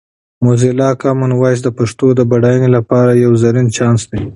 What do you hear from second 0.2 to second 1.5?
موزیلا کامن